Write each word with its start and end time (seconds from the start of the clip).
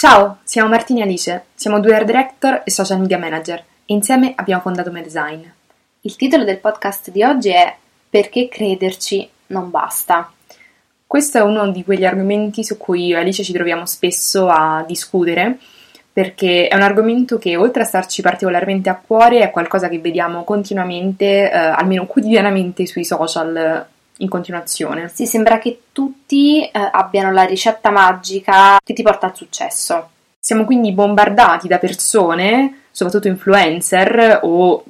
Ciao, 0.00 0.38
siamo 0.44 0.70
Martini 0.70 1.00
e 1.00 1.02
Alice, 1.02 1.44
siamo 1.54 1.78
due 1.78 1.94
art 1.94 2.06
director 2.06 2.62
e 2.64 2.70
social 2.70 3.00
media 3.00 3.18
manager 3.18 3.58
e 3.58 3.92
insieme 3.92 4.32
abbiamo 4.34 4.62
fondato 4.62 4.90
Medesign. 4.90 5.42
Il 6.00 6.16
titolo 6.16 6.44
del 6.44 6.56
podcast 6.56 7.10
di 7.10 7.22
oggi 7.22 7.50
è 7.50 7.76
Perché 8.08 8.48
crederci 8.48 9.28
non 9.48 9.68
basta. 9.68 10.32
Questo 11.06 11.36
è 11.36 11.42
uno 11.42 11.70
di 11.70 11.84
quegli 11.84 12.06
argomenti 12.06 12.64
su 12.64 12.78
cui 12.78 13.08
io 13.08 13.18
e 13.18 13.20
Alice 13.20 13.44
ci 13.44 13.52
troviamo 13.52 13.84
spesso 13.84 14.48
a 14.48 14.82
discutere 14.86 15.58
perché 16.10 16.68
è 16.68 16.74
un 16.74 16.80
argomento 16.80 17.36
che 17.36 17.56
oltre 17.56 17.82
a 17.82 17.84
starci 17.84 18.22
particolarmente 18.22 18.88
a 18.88 18.96
cuore 18.96 19.40
è 19.40 19.50
qualcosa 19.50 19.90
che 19.90 19.98
vediamo 19.98 20.44
continuamente, 20.44 21.50
eh, 21.50 21.54
almeno 21.54 22.06
quotidianamente 22.06 22.86
sui 22.86 23.04
social 23.04 23.86
in 24.20 24.28
continuazione. 24.28 25.08
Sì, 25.08 25.26
sembra 25.26 25.58
che 25.58 25.82
tutti 25.92 26.62
eh, 26.62 26.70
abbiano 26.72 27.32
la 27.32 27.44
ricetta 27.44 27.90
magica 27.90 28.78
che 28.82 28.94
ti 28.94 29.02
porta 29.02 29.26
al 29.26 29.36
successo. 29.36 30.10
Siamo 30.38 30.64
quindi 30.64 30.92
bombardati 30.92 31.68
da 31.68 31.78
persone, 31.78 32.84
soprattutto 32.90 33.28
influencer 33.28 34.40
o 34.42 34.82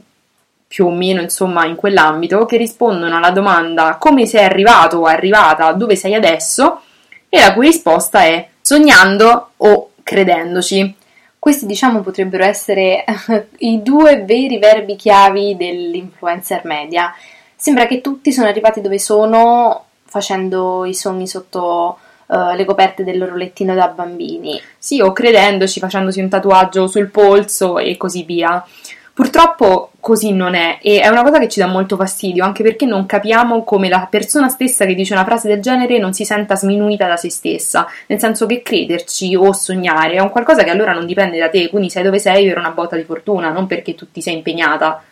più 0.66 0.86
o 0.86 0.90
meno 0.90 1.20
insomma 1.20 1.66
in 1.66 1.74
quell'ambito, 1.74 2.46
che 2.46 2.56
rispondono 2.56 3.16
alla 3.16 3.30
domanda 3.30 3.96
come 3.98 4.26
sei 4.26 4.44
arrivato 4.44 4.98
o 4.98 5.04
arrivata, 5.06 5.72
dove 5.72 5.96
sei 5.96 6.14
adesso, 6.14 6.82
e 7.28 7.40
la 7.40 7.52
cui 7.52 7.66
risposta 7.66 8.22
è 8.22 8.48
sognando 8.60 9.50
o 9.56 9.90
credendoci. 10.02 10.94
Questi 11.38 11.66
diciamo 11.66 12.00
potrebbero 12.02 12.44
essere 12.44 13.04
i 13.58 13.82
due 13.82 14.22
veri 14.24 14.58
verbi 14.58 14.94
chiavi 14.94 15.56
dell'influencer 15.56 16.64
media 16.64 17.12
sembra 17.60 17.86
che 17.86 18.00
tutti 18.00 18.32
sono 18.32 18.48
arrivati 18.48 18.80
dove 18.80 18.98
sono 18.98 19.84
facendo 20.04 20.86
i 20.86 20.94
sogni 20.94 21.28
sotto 21.28 21.98
uh, 22.26 22.54
le 22.54 22.64
coperte 22.64 23.04
del 23.04 23.18
loro 23.18 23.36
lettino 23.36 23.74
da 23.74 23.88
bambini. 23.88 24.58
Sì, 24.78 25.02
o 25.02 25.12
credendoci, 25.12 25.78
facendosi 25.78 26.20
un 26.20 26.30
tatuaggio 26.30 26.86
sul 26.86 27.10
polso 27.10 27.78
e 27.78 27.98
così 27.98 28.24
via. 28.24 28.64
Purtroppo 29.12 29.90
così 30.00 30.32
non 30.32 30.54
è 30.54 30.78
e 30.80 31.00
è 31.00 31.08
una 31.08 31.22
cosa 31.22 31.38
che 31.38 31.48
ci 31.48 31.60
dà 31.60 31.66
molto 31.66 31.96
fastidio, 31.96 32.42
anche 32.42 32.62
perché 32.62 32.86
non 32.86 33.04
capiamo 33.04 33.62
come 33.64 33.90
la 33.90 34.06
persona 34.10 34.48
stessa 34.48 34.86
che 34.86 34.94
dice 34.94 35.12
una 35.12 35.26
frase 35.26 35.46
del 35.46 35.60
genere 35.60 35.98
non 35.98 36.14
si 36.14 36.24
senta 36.24 36.56
sminuita 36.56 37.06
da 37.06 37.18
se 37.18 37.28
stessa, 37.28 37.86
nel 38.06 38.18
senso 38.18 38.46
che 38.46 38.62
crederci 38.62 39.36
o 39.36 39.52
sognare 39.52 40.14
è 40.14 40.20
un 40.20 40.30
qualcosa 40.30 40.62
che 40.62 40.70
allora 40.70 40.94
non 40.94 41.04
dipende 41.04 41.38
da 41.38 41.50
te, 41.50 41.68
quindi 41.68 41.90
sei 41.90 42.02
dove 42.02 42.18
sei 42.18 42.46
per 42.48 42.56
una 42.56 42.70
botta 42.70 42.96
di 42.96 43.04
fortuna, 43.04 43.50
non 43.50 43.66
perché 43.66 43.94
tu 43.94 44.10
ti 44.10 44.22
sei 44.22 44.36
impegnata. 44.36 45.02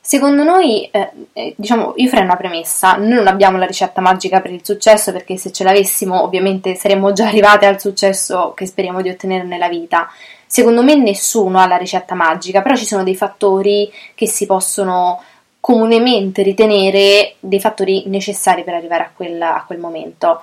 Secondo 0.00 0.42
noi, 0.42 0.88
eh, 0.90 1.10
eh, 1.34 1.54
diciamo, 1.56 1.92
io 1.96 2.08
farei 2.08 2.24
una 2.24 2.36
premessa, 2.36 2.96
noi 2.96 3.10
non 3.10 3.26
abbiamo 3.26 3.58
la 3.58 3.66
ricetta 3.66 4.00
magica 4.00 4.40
per 4.40 4.52
il 4.52 4.64
successo 4.64 5.12
perché 5.12 5.36
se 5.36 5.52
ce 5.52 5.64
l'avessimo 5.64 6.22
ovviamente 6.22 6.74
saremmo 6.74 7.12
già 7.12 7.26
arrivate 7.26 7.66
al 7.66 7.78
successo 7.78 8.52
che 8.54 8.66
speriamo 8.66 9.02
di 9.02 9.10
ottenere 9.10 9.44
nella 9.44 9.68
vita. 9.68 10.08
Secondo 10.46 10.82
me 10.82 10.94
nessuno 10.94 11.58
ha 11.58 11.66
la 11.66 11.76
ricetta 11.76 12.14
magica, 12.14 12.62
però 12.62 12.74
ci 12.74 12.86
sono 12.86 13.04
dei 13.04 13.16
fattori 13.16 13.92
che 14.14 14.26
si 14.26 14.46
possono 14.46 15.22
comunemente 15.60 16.42
ritenere 16.42 17.34
dei 17.40 17.60
fattori 17.60 18.04
necessari 18.06 18.64
per 18.64 18.72
arrivare 18.74 19.02
a 19.02 19.10
quel, 19.14 19.42
a 19.42 19.64
quel 19.66 19.78
momento 19.78 20.40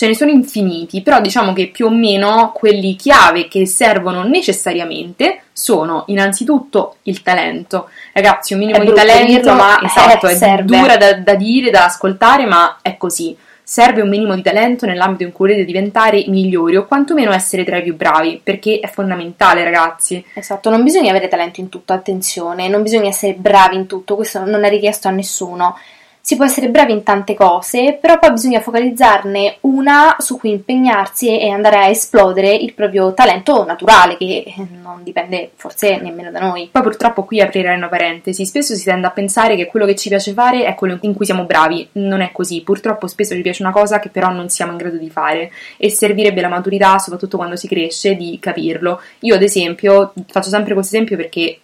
ce 0.00 0.06
ne 0.06 0.14
sono 0.14 0.30
infiniti, 0.30 1.02
però 1.02 1.20
diciamo 1.20 1.52
che 1.52 1.66
più 1.68 1.84
o 1.84 1.90
meno 1.90 2.52
quelli 2.54 2.96
chiave 2.96 3.48
che 3.48 3.66
servono 3.66 4.22
necessariamente 4.22 5.42
sono 5.52 6.04
innanzitutto 6.06 6.96
il 7.02 7.20
talento. 7.20 7.90
Ragazzi, 8.14 8.54
un 8.54 8.60
minimo 8.60 8.82
di 8.82 8.94
talento, 8.94 9.52
ma 9.52 9.78
esatto, 9.82 10.26
è, 10.26 10.38
è 10.38 10.62
dura 10.62 10.96
da, 10.96 11.18
da 11.18 11.34
dire, 11.34 11.68
da 11.68 11.84
ascoltare, 11.84 12.46
ma 12.46 12.78
è 12.80 12.96
così. 12.96 13.36
Serve 13.62 14.00
un 14.00 14.08
minimo 14.08 14.34
di 14.34 14.40
talento 14.40 14.86
nell'ambito 14.86 15.24
in 15.24 15.32
cui 15.32 15.48
volete 15.48 15.66
diventare 15.66 16.24
migliori 16.28 16.76
o 16.76 16.86
quantomeno 16.86 17.30
essere 17.30 17.62
tra 17.64 17.76
i 17.76 17.82
più 17.82 17.94
bravi, 17.94 18.40
perché 18.42 18.80
è 18.80 18.88
fondamentale, 18.88 19.64
ragazzi. 19.64 20.24
Esatto, 20.32 20.70
non 20.70 20.82
bisogna 20.82 21.10
avere 21.10 21.28
talento 21.28 21.60
in 21.60 21.68
tutto, 21.68 21.92
attenzione, 21.92 22.68
non 22.68 22.82
bisogna 22.82 23.10
essere 23.10 23.34
bravi 23.34 23.76
in 23.76 23.86
tutto, 23.86 24.16
questo 24.16 24.46
non 24.46 24.64
è 24.64 24.70
richiesto 24.70 25.08
a 25.08 25.10
nessuno 25.10 25.76
si 26.22 26.36
può 26.36 26.44
essere 26.44 26.68
bravi 26.68 26.92
in 26.92 27.02
tante 27.02 27.34
cose, 27.34 27.98
però 28.00 28.18
poi 28.18 28.32
bisogna 28.32 28.60
focalizzarne 28.60 29.56
una 29.62 30.16
su 30.18 30.38
cui 30.38 30.50
impegnarsi 30.50 31.38
e 31.38 31.48
andare 31.48 31.76
a 31.76 31.88
esplodere 31.88 32.54
il 32.54 32.74
proprio 32.74 33.14
talento 33.14 33.64
naturale, 33.64 34.16
che 34.16 34.52
non 34.82 35.02
dipende 35.02 35.50
forse 35.56 35.98
nemmeno 35.98 36.30
da 36.30 36.40
noi. 36.40 36.68
Poi 36.70 36.82
purtroppo 36.82 37.24
qui 37.24 37.40
aprirei 37.40 37.76
una 37.76 37.88
parentesi, 37.88 38.44
spesso 38.44 38.74
si 38.74 38.84
tende 38.84 39.06
a 39.06 39.10
pensare 39.10 39.56
che 39.56 39.66
quello 39.66 39.86
che 39.86 39.96
ci 39.96 40.08
piace 40.08 40.32
fare 40.32 40.64
è 40.64 40.74
quello 40.74 40.98
in 41.00 41.14
cui 41.14 41.24
siamo 41.24 41.44
bravi, 41.44 41.88
non 41.92 42.20
è 42.20 42.30
così, 42.32 42.62
purtroppo 42.62 43.06
spesso 43.06 43.34
ci 43.34 43.40
piace 43.40 43.62
una 43.62 43.72
cosa 43.72 43.98
che 43.98 44.10
però 44.10 44.30
non 44.30 44.48
siamo 44.48 44.72
in 44.72 44.78
grado 44.78 44.96
di 44.96 45.10
fare 45.10 45.50
e 45.78 45.90
servirebbe 45.90 46.40
la 46.40 46.48
maturità, 46.48 46.98
soprattutto 46.98 47.38
quando 47.38 47.56
si 47.56 47.66
cresce, 47.66 48.14
di 48.14 48.38
capirlo. 48.40 49.00
Io 49.20 49.34
ad 49.34 49.42
esempio, 49.42 50.12
faccio 50.28 50.50
sempre 50.50 50.74
questo 50.74 50.94
esempio 50.94 51.16
perché 51.16 51.58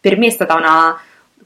per 0.00 0.16
me 0.16 0.26
è 0.26 0.30
stata 0.30 0.54
una 0.54 0.96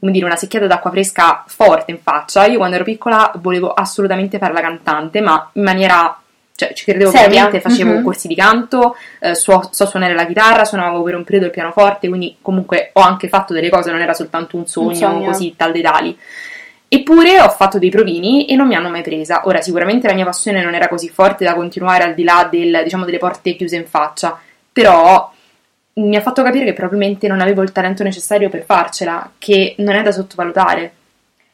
come 0.01 0.11
dire, 0.11 0.25
una 0.25 0.35
secchiata 0.35 0.65
d'acqua 0.65 0.89
fresca 0.89 1.43
forte 1.45 1.91
in 1.91 1.99
faccia. 2.01 2.47
Io 2.47 2.57
quando 2.57 2.75
ero 2.75 2.83
piccola 2.83 3.31
volevo 3.35 3.71
assolutamente 3.71 4.39
fare 4.39 4.51
la 4.51 4.61
cantante, 4.61 5.21
ma 5.21 5.47
in 5.53 5.61
maniera 5.61 6.19
cioè 6.55 6.73
ci 6.73 6.85
credevo 6.85 7.11
Seria? 7.11 7.27
veramente, 7.27 7.61
facevo 7.61 7.91
mm-hmm. 7.91 8.03
corsi 8.03 8.27
di 8.27 8.35
canto, 8.35 8.95
eh, 9.19 9.35
so, 9.35 9.69
so, 9.71 9.85
suonare 9.85 10.15
la 10.15 10.25
chitarra, 10.25 10.65
suonavo 10.65 11.03
per 11.03 11.15
un 11.15 11.23
periodo 11.23 11.45
il 11.45 11.51
pianoforte, 11.51 12.07
quindi 12.07 12.37
comunque 12.41 12.89
ho 12.93 13.01
anche 13.01 13.27
fatto 13.27 13.53
delle 13.53 13.69
cose, 13.69 13.91
non 13.91 14.01
era 14.01 14.13
soltanto 14.13 14.57
un 14.57 14.65
sogno, 14.65 14.89
un 14.89 14.95
sogno. 14.95 15.25
così 15.25 15.53
tal 15.55 15.71
dei 15.71 15.83
tali. 15.83 16.17
Eppure 16.87 17.39
ho 17.39 17.49
fatto 17.49 17.77
dei 17.77 17.89
provini 17.89 18.47
e 18.47 18.55
non 18.55 18.67
mi 18.67 18.75
hanno 18.75 18.89
mai 18.89 19.03
presa. 19.03 19.43
Ora, 19.45 19.61
sicuramente 19.61 20.07
la 20.07 20.13
mia 20.13 20.25
passione 20.25 20.63
non 20.63 20.73
era 20.73 20.87
così 20.87 21.09
forte 21.09 21.45
da 21.45 21.53
continuare 21.53 22.03
al 22.03 22.15
di 22.15 22.23
là 22.23 22.47
del, 22.51 22.81
diciamo, 22.83 23.05
delle 23.05 23.19
porte 23.19 23.55
chiuse 23.55 23.75
in 23.75 23.85
faccia, 23.85 24.37
però 24.73 25.31
mi 25.93 26.15
ha 26.15 26.21
fatto 26.21 26.43
capire 26.43 26.65
che 26.65 26.73
probabilmente 26.73 27.27
non 27.27 27.41
avevo 27.41 27.61
il 27.61 27.71
talento 27.71 28.03
necessario 28.03 28.49
per 28.49 28.63
farcela, 28.63 29.31
che 29.37 29.75
non 29.79 29.95
è 29.95 30.01
da 30.01 30.11
sottovalutare. 30.11 30.93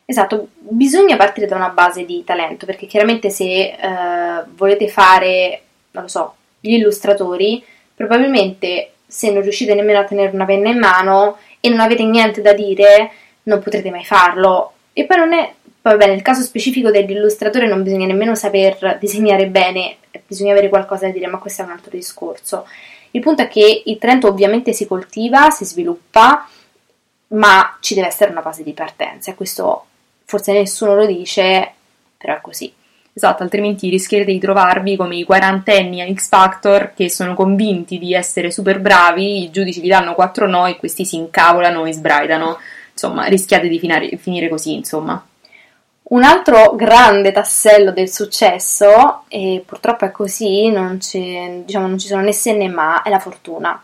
Esatto, 0.06 0.50
bisogna 0.58 1.18
partire 1.18 1.48
da 1.48 1.56
una 1.56 1.70
base 1.70 2.06
di 2.06 2.24
talento, 2.24 2.66
perché 2.66 2.86
chiaramente 2.86 3.30
se 3.30 3.46
eh, 3.46 3.76
volete 4.56 4.88
fare, 4.88 5.62
non 5.92 6.04
lo 6.04 6.10
so, 6.10 6.36
gli 6.60 6.74
illustratori, 6.74 7.64
probabilmente 7.94 8.92
se 9.06 9.32
non 9.32 9.42
riuscite 9.42 9.74
nemmeno 9.74 10.00
a 10.00 10.04
tenere 10.06 10.34
una 10.34 10.46
penna 10.46 10.70
in 10.70 10.78
mano 10.78 11.38
e 11.60 11.70
non 11.70 11.80
avete 11.80 12.04
niente 12.04 12.42
da 12.42 12.54
dire, 12.54 13.12
non 13.44 13.60
potrete 13.60 13.90
mai 13.90 14.06
farlo. 14.06 14.74
E 14.94 15.06
poi 15.06 15.18
non 15.18 15.34
è, 15.34 15.54
vabbè, 15.82 16.08
nel 16.08 16.22
caso 16.22 16.42
specifico 16.42 16.92
dell'illustratore 16.92 17.68
non 17.68 17.84
bisogna 17.84 18.06
nemmeno 18.06 18.36
saper 18.36 18.98
disegnare 19.00 19.48
bene, 19.48 19.98
bisogna 20.26 20.52
avere 20.52 20.70
qualcosa 20.70 21.08
da 21.08 21.12
dire, 21.12 21.28
ma 21.28 21.40
questo 21.40 21.64
è 21.64 21.66
un 21.66 21.72
altro 21.72 21.92
discorso. 21.92 22.66
Il 23.12 23.22
punto 23.22 23.42
è 23.42 23.48
che 23.48 23.84
il 23.86 23.98
talento 23.98 24.28
ovviamente 24.28 24.74
si 24.74 24.86
coltiva, 24.88 25.50
si 25.50 25.66
sviluppa, 25.66 26.48
ma 27.30 27.78
ci 27.80 27.94
deve 27.94 28.08
essere 28.08 28.32
una 28.32 28.42
base 28.42 28.64
di 28.64 28.74
partenza 28.74 29.32
e 29.32 29.36
questo 29.36 29.86
forse 30.26 30.54
nessuno 30.54 30.96
lo 30.96 31.06
dice, 31.06 31.74
però 32.18 32.36
è 32.36 32.42
così. 32.42 32.74
Esatto, 33.14 33.42
altrimenti 33.42 33.90
rischierete 33.90 34.32
di 34.32 34.38
trovarvi 34.38 34.96
come 34.96 35.16
i 35.16 35.24
quarantenni 35.24 36.02
a 36.02 36.14
X 36.14 36.28
Factor 36.28 36.94
che 36.94 37.10
sono 37.10 37.34
convinti 37.34 37.98
di 37.98 38.14
essere 38.14 38.52
super 38.52 38.80
bravi, 38.80 39.44
i 39.44 39.50
giudici 39.50 39.80
vi 39.82 39.88
danno 39.88 40.14
quattro 40.14 40.48
no 40.48 40.68
e 40.68 40.78
questi 40.78 41.04
si 41.04 41.16
incavolano 41.16 41.86
e 41.86 41.94
sbraitano. 41.94 42.60
Insomma, 42.92 43.26
rischiate 43.26 43.68
di 43.68 43.80
finire, 43.80 44.18
finire 44.18 44.48
così, 44.50 44.76
insomma. 44.76 45.27
Un 46.10 46.24
altro 46.24 46.74
grande 46.76 47.34
tassello 47.34 47.92
del 47.92 48.10
successo, 48.10 49.24
e 49.28 49.62
purtroppo 49.66 50.06
è 50.06 50.12
così, 50.12 50.70
non 50.70 51.02
ci, 51.02 51.64
diciamo, 51.66 51.88
non 51.88 51.98
ci 51.98 52.08
sono 52.08 52.22
né 52.22 52.32
se 52.32 52.54
né 52.54 52.70
ma, 52.70 53.02
è 53.02 53.10
la 53.10 53.20
fortuna. 53.20 53.82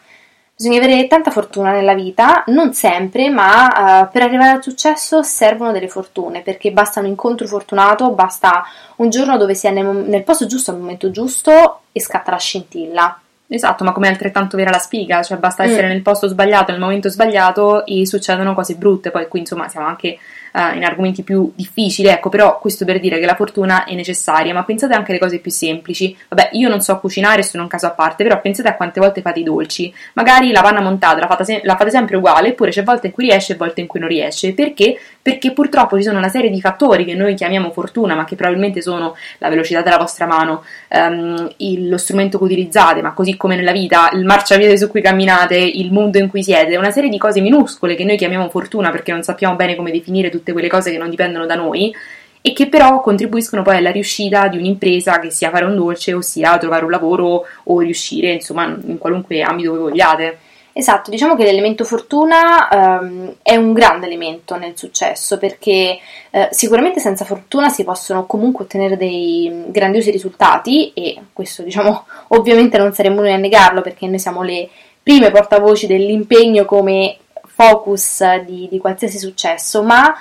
Bisogna 0.56 0.78
avere 0.78 1.08
tanta 1.08 1.32
fortuna 1.32 1.72
nella 1.72 1.96
vita, 1.96 2.46
non 2.48 2.74
sempre, 2.74 3.30
ma 3.30 4.04
uh, 4.06 4.12
per 4.12 4.22
arrivare 4.22 4.52
al 4.52 4.64
successo 4.64 5.22
servono 5.22 5.74
delle 5.74 5.90
fortune, 5.90 6.42
perché 6.42 6.72
basta 6.72 7.02
un 7.02 7.08
incontro 7.08 7.46
fortunato, 7.46 8.12
basta 8.12 8.64
un 8.98 9.10
giorno 9.10 9.36
dove 9.36 9.54
si 9.54 9.68
è 9.68 9.72
nel, 9.72 9.86
nel 9.86 10.24
posto 10.24 10.46
giusto 10.46 10.72
al 10.72 10.78
momento 10.78 11.12
giusto 11.12 11.82
e 11.92 12.00
scatta 12.00 12.32
la 12.32 12.38
scintilla. 12.38 13.23
Esatto, 13.54 13.84
ma 13.84 13.92
come 13.92 14.08
altrettanto 14.08 14.58
vera 14.58 14.72
la 14.72 14.80
spiga, 14.80 15.22
cioè 15.22 15.38
basta 15.38 15.64
essere 15.64 15.86
mm. 15.86 15.90
nel 15.92 16.02
posto 16.02 16.28
sbagliato, 16.28 16.72
nel 16.72 16.80
momento 16.82 17.08
sbagliato 17.08 17.86
e 17.86 18.04
succedono 18.08 18.56
cose 18.56 18.74
brutte, 18.74 19.12
poi 19.12 19.28
qui 19.28 19.42
insomma 19.42 19.70
siamo 19.70 19.86
anche 19.86 20.18
uh, 20.54 20.76
in 20.76 20.84
argomenti 20.84 21.24
più 21.24 21.52
difficili, 21.56 22.08
ecco, 22.08 22.30
però 22.30 22.60
questo 22.60 22.86
per 22.86 23.00
dire 23.00 23.20
che 23.20 23.26
la 23.26 23.36
fortuna 23.36 23.86
è 23.86 23.94
necessaria, 23.94 24.54
ma 24.54 24.64
pensate 24.64 24.94
anche 24.94 25.12
alle 25.12 25.20
cose 25.20 25.40
più 25.40 25.52
semplici. 25.52 26.16
Vabbè, 26.30 26.50
io 26.54 26.70
non 26.70 26.82
so 26.82 26.98
cucinare, 27.00 27.44
sono 27.44 27.64
un 27.64 27.70
caso 27.70 27.88
a 27.88 27.92
parte, 27.92 28.24
però 28.24 28.40
pensate 28.40 28.70
a 28.70 28.76
quante 28.76 29.00
volte 29.00 29.22
fate 29.22 29.40
i 29.40 29.44
dolci. 29.44 29.94
Magari 30.14 30.52
la 30.52 30.62
panna 30.62 30.82
montata 30.82 31.20
la 31.20 31.28
fate, 31.28 31.44
se- 31.44 31.62
la 31.64 31.76
fate 31.76 31.90
sempre 31.90 32.18
uguale, 32.18 32.50
eppure 32.50 32.72
c'è 32.72 32.84
volte 32.84 33.08
in 33.08 33.14
cui 33.14 33.26
riesce 33.26 33.54
e 33.54 33.56
volte 33.56 33.82
in 33.82 33.88
cui 33.88 34.00
non 34.00 34.10
riesce. 34.10 34.54
Perché? 34.54 35.00
Perché 35.22 35.52
purtroppo 35.52 35.98
ci 35.98 36.04
sono 36.04 36.18
una 36.18 36.30
serie 36.30 36.50
di 36.50 36.60
fattori 36.60 37.06
che 37.06 37.14
noi 37.16 37.34
chiamiamo 37.36 37.72
fortuna, 37.72 38.16
ma 38.16 38.26
che 38.26 38.36
probabilmente 38.36 38.82
sono 38.82 39.16
la 39.38 39.50
velocità 39.50 39.82
della 39.82 39.98
vostra 39.98 40.26
mano, 40.26 40.64
um, 40.90 41.50
il, 41.58 41.88
lo 41.88 41.98
strumento 41.98 42.38
che 42.38 42.44
utilizzate, 42.44 43.02
ma 43.02 43.14
così 43.14 43.38
come 43.44 43.58
nella 43.58 43.74
vita, 43.74 44.10
il 44.14 44.24
marciapiede 44.24 44.78
su 44.78 44.88
cui 44.88 45.02
camminate, 45.02 45.58
il 45.58 45.92
mondo 45.92 46.18
in 46.18 46.30
cui 46.30 46.42
siete, 46.42 46.78
una 46.78 46.92
serie 46.92 47.10
di 47.10 47.18
cose 47.18 47.42
minuscole 47.42 47.94
che 47.94 48.06
noi 48.06 48.16
chiamiamo 48.16 48.48
fortuna 48.48 48.90
perché 48.90 49.12
non 49.12 49.22
sappiamo 49.22 49.58
bene 49.58 49.76
come 49.76 49.92
definire 49.92 50.30
tutte 50.30 50.54
quelle 50.54 50.70
cose 50.70 50.92
che 50.92 50.98
non 50.98 51.10
dipendono 51.10 51.46
da 51.46 51.56
noi 51.56 51.94
e 52.42 52.54
che 52.54 52.70
però 52.70 53.02
contribuiscono 53.02 53.62
poi 53.62 53.76
alla 53.76 53.92
riuscita 53.92 54.48
di 54.48 54.56
un'impresa 54.56 55.20
che 55.20 55.30
sia 55.30 55.50
fare 55.50 55.66
un 55.66 55.76
dolce 55.76 56.14
o 56.14 56.22
sia 56.22 56.58
trovare 56.58 56.86
un 56.86 56.92
lavoro 56.92 57.46
o 57.66 57.80
riuscire 57.82 58.32
insomma 58.32 58.64
in 58.86 58.98
qualunque 58.98 59.42
ambito 59.42 59.74
che 59.74 59.78
vogliate. 59.78 60.38
Esatto, 60.76 61.12
diciamo 61.12 61.36
che 61.36 61.44
l'elemento 61.44 61.84
fortuna 61.84 62.68
ehm, 62.68 63.36
è 63.44 63.56
un 63.56 63.74
grande 63.74 64.08
elemento 64.08 64.56
nel 64.56 64.76
successo 64.76 65.38
perché 65.38 66.00
eh, 66.32 66.48
sicuramente 66.50 67.00
senza 67.00 67.26
fortuna 67.26 67.70
si 67.70 67.84
possono 67.84 68.26
comunque 68.26 68.64
ottenere 68.64 68.98
dei 68.98 69.66
grandiosi 69.68 70.10
risultati 70.10 70.92
e 70.94 71.26
questo 71.32 71.62
diciamo 71.62 72.06
ovviamente 72.30 72.80
non 72.80 72.92
saremmo 72.92 73.22
noi 73.22 73.34
a 73.34 73.38
negarlo 73.38 73.82
perché 73.82 74.08
noi 74.08 74.18
siamo 74.18 74.42
le 74.42 74.68
prime 75.04 75.30
portavoci 75.30 75.86
dell'impegno 75.86 76.66
come 76.66 77.18
focus 77.46 78.24
di, 78.46 78.68
di 78.70 78.80
qualsiasi 78.80 79.20
successo, 79.20 79.84
ma 79.84 80.16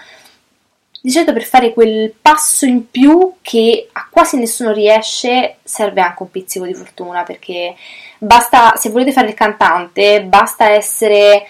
di 1.04 1.10
solito 1.10 1.32
per 1.32 1.42
fare 1.42 1.72
quel 1.72 2.14
passo 2.22 2.64
in 2.64 2.88
più 2.88 3.34
che 3.42 3.88
a 3.90 4.06
quasi 4.08 4.38
nessuno 4.38 4.72
riesce 4.72 5.56
serve 5.64 6.00
anche 6.00 6.22
un 6.22 6.30
pizzico 6.30 6.64
di 6.64 6.74
fortuna 6.74 7.24
perché 7.24 7.74
basta, 8.18 8.74
se 8.76 8.90
volete 8.90 9.10
fare 9.10 9.26
il 9.26 9.34
cantante, 9.34 10.22
basta 10.22 10.70
essere 10.70 11.44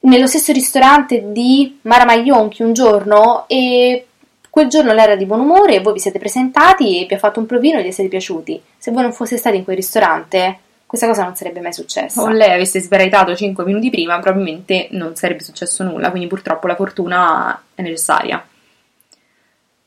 nello 0.00 0.26
stesso 0.26 0.50
ristorante 0.50 1.30
di 1.30 1.78
Mara 1.82 2.04
Maglionchi 2.04 2.64
un 2.64 2.72
giorno 2.72 3.44
e 3.46 4.06
quel 4.50 4.66
giorno 4.66 4.92
lei 4.92 5.04
era 5.04 5.14
di 5.14 5.24
buon 5.24 5.40
umore 5.40 5.76
e 5.76 5.80
voi 5.80 5.92
vi 5.92 6.00
siete 6.00 6.18
presentati 6.18 7.00
e 7.00 7.06
vi 7.06 7.14
ha 7.14 7.18
fatto 7.18 7.38
un 7.38 7.46
provino 7.46 7.78
e 7.78 7.84
gli 7.84 7.92
siete 7.92 8.10
piaciuti. 8.10 8.60
Se 8.76 8.90
voi 8.90 9.02
non 9.02 9.12
foste 9.12 9.36
stati 9.36 9.56
in 9.56 9.62
quel 9.62 9.76
ristorante, 9.76 10.58
questa 10.84 11.06
cosa 11.06 11.22
non 11.22 11.36
sarebbe 11.36 11.60
mai 11.60 11.72
successa. 11.72 12.20
O 12.20 12.28
lei 12.28 12.50
avesse 12.50 12.80
sbraitato 12.80 13.36
5 13.36 13.64
minuti 13.64 13.88
prima, 13.90 14.18
probabilmente 14.18 14.88
non 14.90 15.14
sarebbe 15.14 15.44
successo 15.44 15.84
nulla, 15.84 16.10
quindi 16.10 16.26
purtroppo 16.26 16.66
la 16.66 16.74
fortuna 16.74 17.62
è 17.72 17.82
necessaria. 17.82 18.44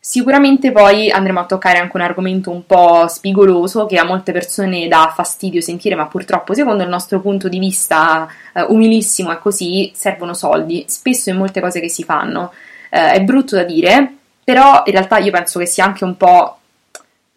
Sicuramente 0.06 0.74
poi 0.74 1.10
andremo 1.10 1.40
a 1.40 1.46
toccare 1.46 1.78
anche 1.78 1.96
un 1.96 2.02
argomento 2.02 2.52
un 2.52 2.66
po' 2.66 3.08
spigoloso 3.08 3.86
che 3.86 3.98
a 3.98 4.04
molte 4.04 4.34
persone 4.34 4.90
dà 4.90 5.14
fastidio 5.16 5.62
sentire, 5.62 5.96
ma 5.96 6.08
purtroppo 6.08 6.54
secondo 6.54 6.84
il 6.84 6.90
nostro 6.90 7.22
punto 7.22 7.48
di 7.48 7.58
vista 7.58 8.28
eh, 8.54 8.64
umilissimo 8.64 9.32
è 9.32 9.40
così, 9.40 9.94
servono 9.96 10.34
soldi, 10.34 10.84
spesso 10.90 11.30
in 11.30 11.38
molte 11.38 11.62
cose 11.62 11.80
che 11.80 11.88
si 11.88 12.04
fanno. 12.04 12.52
Eh, 12.90 13.14
è 13.14 13.22
brutto 13.22 13.56
da 13.56 13.64
dire, 13.64 14.16
però 14.44 14.84
in 14.86 14.92
realtà 14.92 15.20
io 15.20 15.32
penso 15.32 15.58
che 15.58 15.66
sia 15.66 15.86
anche 15.86 16.04
un 16.04 16.18
po' 16.18 16.58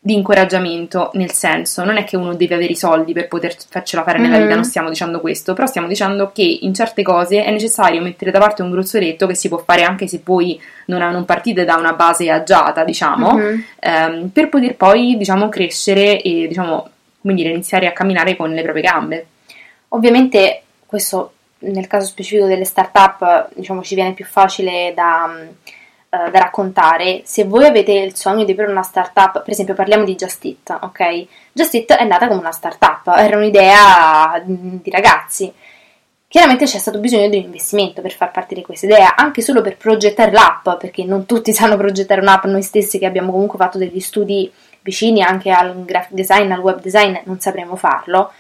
di 0.07 0.15
incoraggiamento, 0.15 1.11
nel 1.15 1.33
senso, 1.33 1.83
non 1.83 1.97
è 1.97 2.05
che 2.05 2.17
uno 2.17 2.37
deve 2.37 2.55
avere 2.55 2.75
i 2.75 2.77
soldi 2.77 3.13
per 3.13 3.27
poter 3.27 3.57
farcela 3.69 4.05
fare 4.05 4.21
nella 4.21 4.37
vita, 4.37 4.53
mm. 4.53 4.55
non 4.55 4.65
stiamo 4.65 4.89
dicendo 4.89 5.19
questo, 5.21 5.53
però 5.53 5.67
stiamo 5.67 5.89
dicendo 5.89 6.31
che 6.33 6.59
in 6.61 6.73
certe 6.75 7.03
cose 7.03 7.43
è 7.43 7.51
necessario 7.51 8.01
mettere 8.01 8.31
da 8.31 8.39
parte 8.39 8.63
un 8.63 8.71
gruzzoletto 8.71 9.27
che 9.27 9.35
si 9.35 9.49
può 9.49 9.59
fare 9.59 9.83
anche 9.83 10.07
se 10.07 10.21
poi 10.21 10.63
non, 10.87 11.01
non 11.11 11.25
partite 11.25 11.65
da 11.65 11.75
una 11.75 11.95
base 11.95 12.31
agiata, 12.31 12.85
diciamo, 12.85 13.35
mm-hmm. 13.35 13.61
ehm, 13.81 14.29
per 14.29 14.49
poter 14.49 14.77
poi, 14.77 15.17
diciamo, 15.17 15.49
crescere 15.49 16.23
e, 16.23 16.47
diciamo, 16.47 16.89
come 17.21 17.35
dire, 17.35 17.49
iniziare 17.49 17.89
a 17.89 17.93
camminare 17.93 18.37
con 18.37 18.53
le 18.53 18.63
proprie 18.63 18.85
gambe. 18.85 19.27
Ovviamente 19.89 20.63
questo 20.87 21.33
nel 21.59 21.89
caso 21.89 22.07
specifico 22.07 22.47
delle 22.47 22.65
start-up, 22.65 23.49
diciamo, 23.57 23.83
ci 23.83 23.97
viene 23.97 24.13
più 24.13 24.25
facile 24.25 24.93
da 24.95 25.37
eh, 26.09 26.31
da 26.31 26.39
raccontare, 26.39 27.23
se 27.25 27.45
voi 27.45 27.65
avete 27.65 27.93
il 27.93 28.15
sogno 28.15 28.45
di 28.45 28.53
avere 28.53 28.71
una 28.71 28.83
startup, 28.83 29.43
per 29.43 29.51
esempio 29.51 29.75
parliamo 29.75 30.05
di 30.05 30.15
Just 30.15 30.45
It, 30.45 30.77
ok? 30.81 31.27
Just 31.53 31.75
It 31.75 31.93
è 31.93 32.05
nata 32.05 32.29
come 32.29 32.41
una 32.41 32.53
startup, 32.53 33.07
era 33.17 33.37
un'idea 33.37 34.41
di 34.45 34.91
ragazzi. 34.91 35.53
Chiaramente 36.29 36.65
c'è 36.65 36.79
stato 36.79 36.99
bisogno 36.99 37.29
di 37.29 37.39
un 37.39 37.45
investimento 37.45 38.03
per 38.03 38.13
far 38.13 38.31
partire 38.31 38.63
questa 38.63 38.87
idea, 38.87 39.17
anche 39.17 39.43
solo 39.43 39.63
per 39.63 39.77
progettare 39.77 40.33
l'app, 40.33 40.69
perché 40.79 41.05
non 41.05 41.27
tutti 41.27 41.53
sanno 41.55 41.77
progettare 41.77 42.21
un'app, 42.21 42.45
noi 42.45 42.63
stessi 42.63 42.99
che 42.99 43.07
abbiamo 43.07 43.33
comunque 43.33 43.59
fatto 43.59 43.79
degli 43.79 44.01
studi 44.01 44.51
vicini 44.83 45.23
anche 45.23 45.51
al 45.51 45.85
graphic 45.85 46.13
design, 46.13 46.53
al 46.53 46.61
web 46.61 46.81
design, 46.81 47.17
non 47.25 47.41
sapremo 47.41 47.75
farlo. 47.75 48.33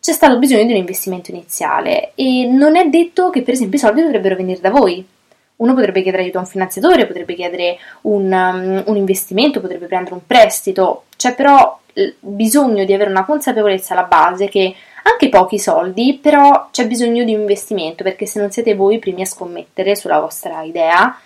C'è 0.00 0.12
stato 0.12 0.38
bisogno 0.38 0.64
di 0.64 0.72
un 0.72 0.78
investimento 0.78 1.30
iniziale 1.30 2.12
e 2.14 2.46
non 2.46 2.76
è 2.76 2.86
detto 2.88 3.30
che 3.30 3.40
per 3.40 3.54
esempio 3.54 3.78
i 3.78 3.80
soldi 3.80 4.02
dovrebbero 4.02 4.36
venire 4.36 4.60
da 4.60 4.68
voi, 4.68 5.06
uno 5.56 5.74
potrebbe 5.74 6.02
chiedere 6.02 6.22
aiuto 6.24 6.38
a 6.38 6.42
un 6.42 6.46
finanziatore, 6.46 7.06
potrebbe 7.06 7.34
chiedere 7.34 7.78
un, 8.02 8.32
um, 8.32 8.82
un 8.86 8.96
investimento, 8.96 9.60
potrebbe 9.60 9.86
prendere 9.86 10.14
un 10.14 10.26
prestito, 10.26 11.04
c'è 11.16 11.34
però 11.34 11.78
bisogno 12.18 12.84
di 12.84 12.92
avere 12.92 13.10
una 13.10 13.24
consapevolezza 13.24 13.94
alla 13.94 14.04
base 14.04 14.48
che 14.48 14.74
anche 15.04 15.28
pochi 15.28 15.58
soldi, 15.58 16.18
però 16.20 16.68
c'è 16.70 16.86
bisogno 16.86 17.24
di 17.24 17.34
un 17.34 17.40
investimento 17.40 18.02
perché 18.02 18.26
se 18.26 18.40
non 18.40 18.50
siete 18.50 18.74
voi 18.74 18.96
i 18.96 18.98
primi 18.98 19.22
a 19.22 19.26
scommettere 19.26 19.94
sulla 19.94 20.18
vostra 20.18 20.62
idea, 20.62 21.18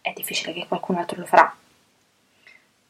è 0.00 0.12
difficile 0.14 0.52
che 0.52 0.66
qualcun 0.68 0.96
altro 0.96 1.20
lo 1.20 1.26
farà. 1.26 1.54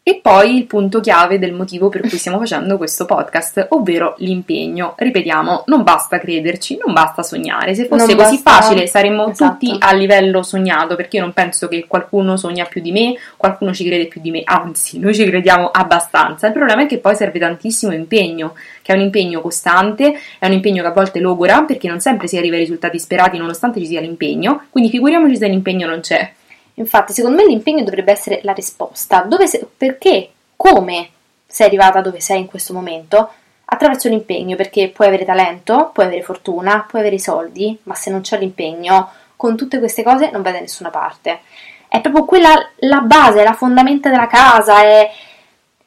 E 0.04 0.18
poi 0.20 0.56
il 0.56 0.66
punto 0.66 0.98
chiave 0.98 1.38
del 1.38 1.52
motivo 1.52 1.88
per 1.88 2.00
cui 2.00 2.18
stiamo 2.18 2.38
facendo 2.38 2.76
questo 2.76 3.04
podcast, 3.04 3.68
ovvero 3.70 4.16
l'impegno. 4.18 4.94
Ripetiamo, 4.96 5.62
non 5.66 5.84
basta 5.84 6.18
crederci, 6.18 6.76
non 6.84 6.92
basta 6.92 7.22
sognare. 7.22 7.72
Se 7.76 7.86
fosse 7.86 8.06
non 8.12 8.16
così 8.16 8.40
basta... 8.42 8.50
facile 8.50 8.88
saremmo 8.88 9.28
esatto. 9.28 9.52
tutti 9.52 9.76
a 9.78 9.92
livello 9.92 10.42
sognato, 10.42 10.96
perché 10.96 11.18
io 11.18 11.22
non 11.22 11.32
penso 11.32 11.68
che 11.68 11.84
qualcuno 11.86 12.36
sogna 12.36 12.64
più 12.64 12.80
di 12.80 12.90
me, 12.90 13.14
qualcuno 13.36 13.72
ci 13.72 13.84
crede 13.84 14.06
più 14.06 14.20
di 14.20 14.32
me, 14.32 14.42
anzi, 14.44 14.98
noi 14.98 15.14
ci 15.14 15.24
crediamo 15.24 15.70
abbastanza. 15.70 16.48
Il 16.48 16.52
problema 16.52 16.82
è 16.82 16.86
che 16.86 16.98
poi 16.98 17.14
serve 17.14 17.38
tantissimo 17.38 17.92
impegno, 17.92 18.54
che 18.82 18.92
è 18.92 18.96
un 18.96 19.02
impegno 19.02 19.40
costante, 19.40 20.18
è 20.40 20.46
un 20.46 20.52
impegno 20.52 20.82
che 20.82 20.88
a 20.88 20.92
volte 20.92 21.20
logora, 21.20 21.62
perché 21.62 21.86
non 21.86 22.00
sempre 22.00 22.26
si 22.26 22.36
arriva 22.36 22.56
ai 22.56 22.62
risultati 22.62 22.98
sperati 22.98 23.38
nonostante 23.38 23.78
ci 23.78 23.86
sia 23.86 24.00
l'impegno, 24.00 24.64
quindi 24.70 24.90
figuriamoci 24.90 25.36
se 25.36 25.46
l'impegno 25.46 25.86
non 25.86 26.00
c'è. 26.00 26.32
Infatti, 26.74 27.12
secondo 27.12 27.36
me 27.36 27.46
l'impegno 27.46 27.84
dovrebbe 27.84 28.12
essere 28.12 28.40
la 28.42 28.52
risposta. 28.52 29.22
Dove 29.22 29.46
sei, 29.46 29.66
perché? 29.76 30.30
Come 30.56 31.10
sei 31.46 31.66
arrivata 31.66 32.00
dove 32.00 32.20
sei 32.20 32.40
in 32.40 32.46
questo 32.46 32.72
momento? 32.72 33.30
Attraverso 33.64 34.08
l'impegno, 34.08 34.56
perché 34.56 34.88
puoi 34.88 35.08
avere 35.08 35.24
talento, 35.24 35.90
puoi 35.92 36.06
avere 36.06 36.22
fortuna, 36.22 36.84
puoi 36.88 37.00
avere 37.00 37.16
i 37.16 37.20
soldi, 37.20 37.78
ma 37.84 37.94
se 37.94 38.10
non 38.10 38.20
c'è 38.20 38.38
l'impegno, 38.38 39.10
con 39.36 39.56
tutte 39.56 39.78
queste 39.78 40.02
cose 40.02 40.30
non 40.30 40.42
vai 40.42 40.52
da 40.52 40.60
nessuna 40.60 40.90
parte. 40.90 41.40
È 41.88 42.00
proprio 42.00 42.24
quella 42.24 42.54
la 42.76 43.00
base, 43.00 43.42
la 43.42 43.52
fondamenta 43.52 44.08
della 44.08 44.26
casa, 44.26 44.82
è 44.82 45.10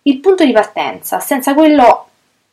il 0.04 0.20
punto 0.20 0.44
di 0.46 0.52
partenza. 0.52 1.20
Senza 1.20 1.54
quello 1.54 2.08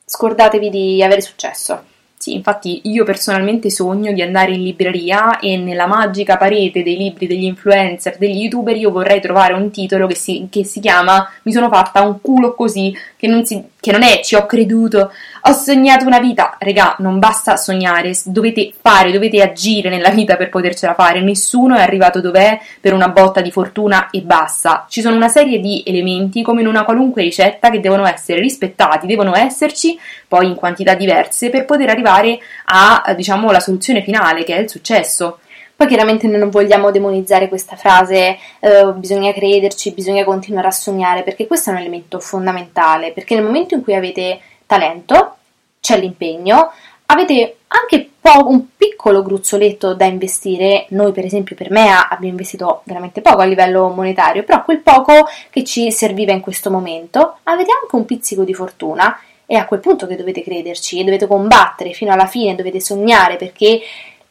scordatevi 0.04 0.70
di 0.70 1.02
avere 1.02 1.20
successo. 1.20 1.84
Sì, 2.22 2.34
infatti 2.34 2.82
io 2.84 3.02
personalmente 3.02 3.68
sogno 3.68 4.12
di 4.12 4.22
andare 4.22 4.52
in 4.52 4.62
libreria 4.62 5.40
e 5.40 5.56
nella 5.56 5.88
magica 5.88 6.36
parete 6.36 6.84
dei 6.84 6.96
libri 6.96 7.26
degli 7.26 7.42
influencer, 7.42 8.16
degli 8.16 8.42
youtuber, 8.42 8.76
io 8.76 8.92
vorrei 8.92 9.20
trovare 9.20 9.54
un 9.54 9.72
titolo 9.72 10.06
che 10.06 10.14
si, 10.14 10.46
che 10.48 10.64
si 10.64 10.78
chiama 10.78 11.28
Mi 11.42 11.50
sono 11.50 11.68
fatta 11.68 12.00
un 12.02 12.20
culo 12.20 12.54
così, 12.54 12.94
che 13.16 13.26
non, 13.26 13.44
si, 13.44 13.60
che 13.82 13.90
non 13.90 14.04
è 14.04 14.20
ci 14.22 14.36
ho 14.36 14.46
creduto, 14.46 15.10
ho 15.40 15.52
sognato 15.52 16.06
una 16.06 16.20
vita. 16.20 16.54
Regà, 16.60 16.94
non 17.00 17.18
basta 17.18 17.56
sognare, 17.56 18.16
dovete 18.26 18.72
fare, 18.80 19.10
dovete 19.10 19.42
agire 19.42 19.88
nella 19.88 20.10
vita 20.10 20.36
per 20.36 20.50
potercela 20.50 20.94
fare. 20.94 21.20
Nessuno 21.20 21.74
è 21.74 21.80
arrivato 21.80 22.20
dov'è 22.20 22.60
per 22.80 22.94
una 22.94 23.08
botta 23.08 23.40
di 23.40 23.50
fortuna 23.50 24.10
e 24.10 24.20
basta. 24.20 24.86
Ci 24.88 25.00
sono 25.00 25.16
una 25.16 25.26
serie 25.26 25.58
di 25.58 25.82
elementi, 25.84 26.42
come 26.42 26.60
in 26.60 26.68
una 26.68 26.84
qualunque 26.84 27.22
ricetta, 27.22 27.70
che 27.70 27.80
devono 27.80 28.06
essere 28.06 28.38
rispettati, 28.38 29.08
devono 29.08 29.34
esserci 29.34 29.98
poi 30.28 30.46
in 30.46 30.54
quantità 30.54 30.94
diverse 30.94 31.50
per 31.50 31.64
poter 31.64 31.88
arrivare 31.88 32.38
a, 32.66 33.12
diciamo, 33.16 33.50
la 33.50 33.58
soluzione 33.58 34.02
finale, 34.02 34.44
che 34.44 34.54
è 34.54 34.60
il 34.60 34.70
successo. 34.70 35.40
Poi 35.82 35.90
chiaramente 35.90 36.28
noi 36.28 36.38
non 36.38 36.50
vogliamo 36.50 36.92
demonizzare 36.92 37.48
questa 37.48 37.74
frase 37.74 38.38
eh, 38.60 38.92
bisogna 38.94 39.32
crederci, 39.32 39.90
bisogna 39.90 40.22
continuare 40.22 40.68
a 40.68 40.70
sognare, 40.70 41.24
perché 41.24 41.48
questo 41.48 41.70
è 41.70 41.72
un 41.72 41.80
elemento 41.80 42.20
fondamentale, 42.20 43.10
perché 43.10 43.34
nel 43.34 43.42
momento 43.42 43.74
in 43.74 43.82
cui 43.82 43.96
avete 43.96 44.38
talento, 44.64 45.38
c'è 45.80 45.98
l'impegno, 45.98 46.70
avete 47.06 47.56
anche 47.66 48.10
po- 48.20 48.46
un 48.46 48.76
piccolo 48.76 49.24
gruzzoletto 49.24 49.94
da 49.94 50.04
investire. 50.04 50.86
Noi, 50.90 51.10
per 51.10 51.24
esempio, 51.24 51.56
per 51.56 51.72
me 51.72 51.90
abbiamo 51.90 52.26
investito 52.28 52.82
veramente 52.84 53.20
poco 53.20 53.40
a 53.40 53.44
livello 53.44 53.88
monetario, 53.88 54.44
però 54.44 54.62
quel 54.62 54.82
poco 54.82 55.26
che 55.50 55.64
ci 55.64 55.90
serviva 55.90 56.30
in 56.30 56.42
questo 56.42 56.70
momento, 56.70 57.38
avete 57.42 57.72
anche 57.72 57.96
un 57.96 58.04
pizzico 58.04 58.44
di 58.44 58.54
fortuna. 58.54 59.20
È 59.44 59.56
a 59.56 59.66
quel 59.66 59.80
punto 59.80 60.06
che 60.06 60.14
dovete 60.14 60.42
crederci 60.44 61.00
e 61.00 61.04
dovete 61.04 61.26
combattere 61.26 61.92
fino 61.92 62.12
alla 62.12 62.26
fine, 62.26 62.54
dovete 62.54 62.80
sognare 62.80 63.34
perché 63.34 63.80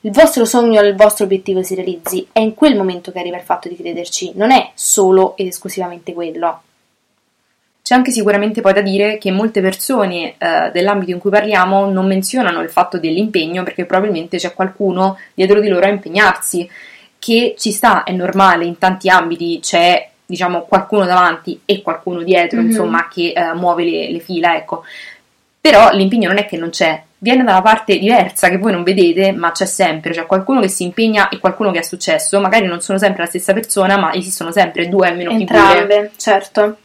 il 0.01 0.12
vostro 0.12 0.46
sogno 0.46 0.81
e 0.81 0.88
il 0.88 0.96
vostro 0.96 1.25
obiettivo 1.25 1.62
si 1.62 1.75
realizzi. 1.75 2.27
È 2.31 2.39
in 2.39 2.53
quel 2.53 2.75
momento 2.75 3.12
che 3.12 3.20
arriva 3.20 3.38
il 3.38 3.43
fatto 3.43 3.67
di 3.67 3.75
crederci, 3.75 4.31
non 4.36 4.51
è 4.51 4.72
solo 4.74 5.36
ed 5.38 5.48
esclusivamente 5.48 6.13
quello. 6.13 6.62
C'è 7.84 7.96
anche 7.96 8.12
sicuramente 8.12 8.62
poi 8.62 8.74
da 8.74 8.81
dire 8.81 9.17
che 9.17 9.31
molte 9.31 9.60
persone 9.62 10.36
eh, 10.38 10.70
dell'ambito 10.72 11.12
in 11.12 11.20
cui 11.20 11.29
parliamo 11.29 11.89
non 11.89 12.08
menzionano 12.08 12.62
il 12.62 12.70
fatto 12.70 12.98
dell'impegno 13.00 13.63
perché 13.63 13.86
probabilmente 13.86 14.38
c'è 14.38 14.53
qualcuno 14.53 15.17
dietro 15.34 15.60
di 15.60 15.67
loro 15.67 15.86
a 15.86 15.89
impegnarsi, 15.89 16.70
che 17.20 17.55
ci 17.58 17.72
sta, 17.72 18.03
è 18.03 18.12
normale, 18.12 18.65
in 18.65 18.77
tanti 18.77 19.10
ambiti 19.10 19.60
c'è 19.62 20.10
diciamo 20.25 20.62
qualcuno 20.62 21.05
davanti 21.05 21.60
e 21.65 21.81
qualcuno 21.81 22.24
dietro, 22.24 22.60
mm-hmm. 22.60 22.70
insomma, 22.70 23.08
che 23.08 23.34
eh, 23.36 23.53
muove 23.53 23.84
le, 23.84 24.12
le 24.12 24.20
fila, 24.20 24.55
ecco 24.55 24.84
Però 25.62 25.91
l'impegno 25.91 26.27
non 26.27 26.39
è 26.39 26.48
che 26.48 26.58
non 26.58 26.72
c'è, 26.72 27.03
viene 27.20 27.44
da 27.44 27.51
una 27.51 27.62
parte 27.62 28.00
diversa 28.00 28.50
che 28.50 28.58
voi 28.58 28.72
non 28.72 28.82
vedete, 28.82 29.32
ma 29.32 29.51
c'è 29.51 29.65
sempre, 29.65 30.12
c'è 30.12 30.25
qualcuno 30.25 30.60
che 30.60 30.68
si 30.68 30.84
impegna 30.84 31.30
e 31.30 31.38
qualcuno 31.38 31.70
che 31.70 31.77
ha 31.77 31.84
successo, 31.84 32.39
magari 32.39 32.65
non 32.65 32.82
sono 32.82 32.98
sempre 32.98 33.22
la 33.22 33.30
stessa 33.30 33.53
persona, 33.53 33.96
ma 33.98 34.12
esistono 34.12 34.51
sempre 34.51 34.89
due 34.89 35.08
almeno 35.08 35.30
Entrambe, 35.30 35.82
figure. 35.82 36.12
certo. 36.18 36.77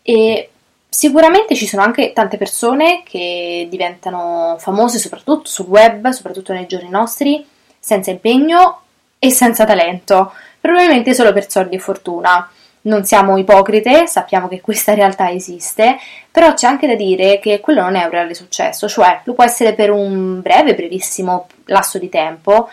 E 0.00 0.48
sicuramente 0.88 1.54
ci 1.54 1.66
sono 1.66 1.82
anche 1.82 2.14
tante 2.14 2.38
persone 2.38 3.02
che 3.04 3.66
diventano 3.70 4.56
famose 4.58 4.98
soprattutto 4.98 5.50
sul 5.50 5.66
web, 5.66 6.08
soprattutto 6.08 6.54
nei 6.54 6.66
giorni 6.66 6.88
nostri, 6.88 7.46
senza 7.78 8.10
impegno 8.10 8.80
e 9.18 9.30
senza 9.30 9.66
talento, 9.66 10.32
probabilmente 10.60 11.12
solo 11.12 11.34
per 11.34 11.50
soldi 11.50 11.76
e 11.76 11.78
fortuna. 11.78 12.50
Non 12.82 13.04
siamo 13.04 13.36
ipocrite, 13.36 14.06
sappiamo 14.06 14.48
che 14.48 14.60
questa 14.60 14.94
realtà 14.94 15.30
esiste, 15.30 15.96
però 16.30 16.54
c'è 16.54 16.66
anche 16.66 16.86
da 16.86 16.94
dire 16.94 17.38
che 17.38 17.60
quello 17.60 17.82
non 17.82 17.96
è 17.96 18.04
un 18.04 18.10
reale 18.10 18.34
successo, 18.34 18.88
cioè 18.88 19.20
lo 19.24 19.34
può 19.34 19.44
essere 19.44 19.74
per 19.74 19.90
un 19.90 20.40
breve, 20.40 20.74
brevissimo 20.74 21.48
lasso 21.66 21.98
di 21.98 22.08
tempo, 22.08 22.68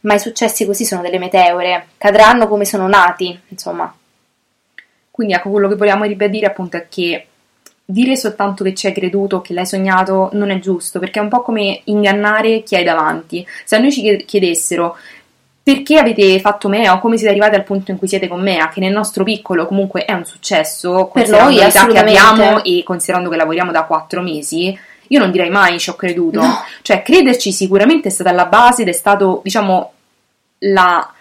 ma 0.00 0.14
i 0.14 0.20
successi 0.20 0.64
così 0.64 0.84
sono 0.84 1.02
delle 1.02 1.18
meteore, 1.18 1.88
cadranno 1.98 2.48
come 2.48 2.64
sono 2.64 2.86
nati, 2.86 3.38
insomma. 3.48 3.92
Quindi 5.10 5.34
ecco, 5.34 5.50
quello 5.50 5.68
che 5.68 5.74
vogliamo 5.74 6.04
ribadire 6.04 6.46
appunto 6.46 6.76
è 6.76 6.86
che 6.88 7.26
dire 7.84 8.16
soltanto 8.16 8.64
che 8.64 8.74
ci 8.74 8.86
hai 8.86 8.94
creduto, 8.94 9.40
che 9.40 9.52
l'hai 9.52 9.66
sognato, 9.66 10.30
non 10.32 10.50
è 10.50 10.58
giusto, 10.58 10.98
perché 10.98 11.18
è 11.18 11.22
un 11.22 11.28
po' 11.28 11.42
come 11.42 11.80
ingannare 11.84 12.62
chi 12.62 12.76
hai 12.76 12.84
davanti. 12.84 13.46
Se 13.64 13.76
a 13.76 13.78
noi 13.78 13.92
ci 13.92 14.24
chiedessero 14.24 14.96
perché 15.72 15.98
avete 15.98 16.40
fatto 16.40 16.68
Mea 16.68 16.94
o 16.94 16.98
come 16.98 17.16
siete 17.16 17.30
arrivati 17.30 17.54
al 17.54 17.64
punto 17.64 17.90
in 17.90 17.98
cui 17.98 18.08
siete 18.08 18.28
con 18.28 18.40
Mea, 18.40 18.68
che 18.68 18.80
nel 18.80 18.92
nostro 18.92 19.24
piccolo 19.24 19.66
comunque 19.66 20.04
è 20.04 20.12
un 20.12 20.24
successo, 20.24 21.10
Per 21.12 21.28
noi, 21.28 21.54
l'età 21.54 21.86
che 21.86 21.98
abbiamo 21.98 22.62
e 22.64 22.82
considerando 22.84 23.30
che 23.30 23.36
lavoriamo 23.36 23.70
da 23.70 23.84
quattro 23.84 24.20
mesi, 24.22 24.76
io 25.08 25.18
non 25.18 25.30
direi 25.30 25.50
mai 25.50 25.78
ci 25.78 25.90
ho 25.90 25.94
creduto. 25.94 26.40
No. 26.40 26.62
Cioè, 26.82 27.02
crederci 27.02 27.52
sicuramente 27.52 28.08
è 28.08 28.10
stata 28.10 28.32
la 28.32 28.46
base 28.46 28.82
ed 28.82 28.88
è 28.88 28.92
stato, 28.92 29.40
diciamo, 29.42 29.92
la, 30.58 31.12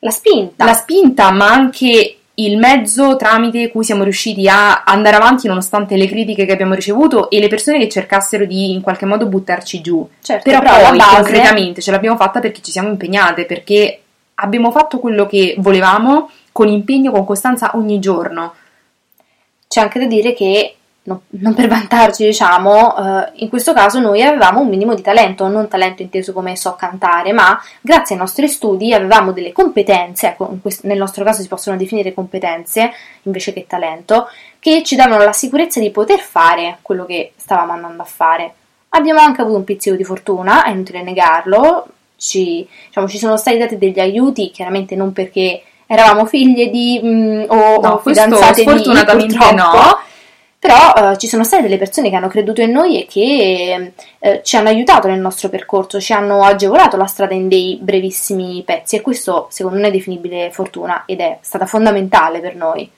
La 0.00 0.10
spinta. 0.10 0.64
la 0.64 0.74
spinta, 0.74 1.30
ma 1.30 1.50
anche 1.50 2.15
il 2.38 2.58
mezzo 2.58 3.16
tramite 3.16 3.70
cui 3.70 3.84
siamo 3.84 4.02
riusciti 4.02 4.46
a 4.48 4.82
andare 4.84 5.16
avanti 5.16 5.46
nonostante 5.48 5.96
le 5.96 6.06
critiche 6.06 6.44
che 6.44 6.52
abbiamo 6.52 6.74
ricevuto 6.74 7.30
e 7.30 7.38
le 7.40 7.48
persone 7.48 7.78
che 7.78 7.88
cercassero 7.88 8.44
di 8.44 8.72
in 8.72 8.82
qualche 8.82 9.06
modo 9.06 9.26
buttarci 9.26 9.80
giù. 9.80 10.06
certo, 10.20 10.50
Però, 10.50 10.60
però 10.60 10.88
poi 10.88 10.98
base 10.98 11.14
concretamente 11.16 11.80
ce 11.80 11.90
l'abbiamo 11.90 12.16
fatta 12.16 12.40
perché 12.40 12.60
ci 12.60 12.72
siamo 12.72 12.88
impegnate, 12.88 13.46
perché 13.46 14.00
abbiamo 14.34 14.70
fatto 14.70 14.98
quello 14.98 15.26
che 15.26 15.54
volevamo 15.58 16.30
con 16.52 16.68
impegno, 16.68 17.10
con 17.10 17.24
costanza 17.24 17.70
ogni 17.74 17.98
giorno. 18.00 18.54
c'è 19.68 19.80
anche 19.80 19.98
da 19.98 20.06
dire 20.06 20.34
che 20.34 20.76
no- 21.06 21.22
non 21.30 21.54
per 21.54 21.68
vantarci, 21.68 22.24
diciamo, 22.24 22.96
eh, 22.96 23.32
in 23.36 23.48
questo 23.48 23.72
caso 23.72 23.98
noi 23.98 24.22
avevamo 24.22 24.60
un 24.60 24.68
minimo 24.68 24.94
di 24.94 25.02
talento, 25.02 25.48
non 25.48 25.68
talento 25.68 26.02
inteso 26.02 26.32
come 26.32 26.56
so 26.56 26.74
cantare, 26.74 27.32
ma 27.32 27.58
grazie 27.80 28.14
ai 28.14 28.20
nostri 28.20 28.48
studi 28.48 28.92
avevamo 28.92 29.32
delle 29.32 29.52
competenze, 29.52 30.28
ecco, 30.28 30.48
in 30.50 30.60
quest- 30.60 30.84
nel 30.84 30.98
nostro 30.98 31.24
caso 31.24 31.42
si 31.42 31.48
possono 31.48 31.76
definire 31.76 32.14
competenze 32.14 32.92
invece 33.22 33.52
che 33.52 33.66
talento, 33.66 34.28
che 34.58 34.82
ci 34.84 34.96
davano 34.96 35.24
la 35.24 35.32
sicurezza 35.32 35.80
di 35.80 35.90
poter 35.90 36.20
fare 36.20 36.78
quello 36.82 37.04
che 37.04 37.32
stavamo 37.36 37.72
andando 37.72 38.02
a 38.02 38.06
fare. 38.06 38.54
Abbiamo 38.90 39.20
anche 39.20 39.42
avuto 39.42 39.58
un 39.58 39.64
pizzico 39.64 39.96
di 39.96 40.04
fortuna, 40.04 40.64
è 40.64 40.70
inutile 40.70 41.02
negarlo, 41.02 41.86
ci, 42.16 42.66
diciamo, 42.86 43.08
ci 43.08 43.18
sono 43.18 43.36
stati 43.36 43.58
dati 43.58 43.76
degli 43.76 44.00
aiuti, 44.00 44.50
chiaramente 44.50 44.96
non 44.96 45.12
perché 45.12 45.62
eravamo 45.86 46.26
figlie 46.26 46.68
di 46.68 47.00
mm, 47.02 47.42
o, 47.48 47.80
No, 47.80 47.88
o 47.90 47.98
questo 48.00 48.24
fidanzate 48.24 48.64
di 48.64 48.64
purtroppo, 48.64 49.54
no. 49.54 49.98
Però 50.66 51.12
eh, 51.12 51.16
ci 51.16 51.28
sono 51.28 51.44
state 51.44 51.62
delle 51.62 51.78
persone 51.78 52.10
che 52.10 52.16
hanno 52.16 52.26
creduto 52.26 52.60
in 52.60 52.72
noi 52.72 53.00
e 53.00 53.06
che 53.06 53.92
eh, 54.18 54.40
ci 54.42 54.56
hanno 54.56 54.68
aiutato 54.68 55.06
nel 55.06 55.20
nostro 55.20 55.48
percorso, 55.48 56.00
ci 56.00 56.12
hanno 56.12 56.42
agevolato 56.42 56.96
la 56.96 57.06
strada 57.06 57.34
in 57.34 57.46
dei 57.46 57.78
brevissimi 57.80 58.64
pezzi 58.66 58.96
e 58.96 59.00
questo 59.00 59.46
secondo 59.50 59.78
me 59.78 59.88
è 59.88 59.90
definibile 59.92 60.50
fortuna 60.50 61.04
ed 61.06 61.20
è 61.20 61.38
stata 61.40 61.66
fondamentale 61.66 62.40
per 62.40 62.56
noi. 62.56 62.90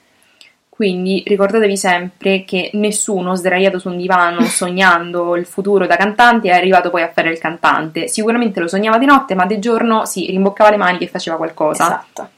Quindi 0.71 1.23
ricordatevi 1.27 1.77
sempre 1.77 2.45
che 2.45 2.71
nessuno 2.75 3.35
sdraiato 3.35 3.79
su 3.79 3.89
un 3.89 3.99
divano 3.99 4.45
sognando 4.49 5.37
il 5.37 5.45
futuro 5.45 5.87
da 5.87 5.97
cantante 5.97 6.49
è 6.49 6.53
arrivato 6.53 6.89
poi 6.89 7.03
a 7.03 7.11
fare 7.13 7.31
il 7.31 7.39
cantante. 7.39 8.09
Sicuramente 8.09 8.61
lo 8.61 8.69
sognava 8.69 8.97
di 8.97 9.05
notte, 9.05 9.35
ma 9.35 9.45
di 9.45 9.59
giorno 9.59 10.07
si 10.07 10.25
rimboccava 10.27 10.71
le 10.71 10.77
maniche 10.79 11.05
e 11.05 11.09
faceva 11.09 11.37
qualcosa. 11.37 11.85
Esatto. 11.85 12.29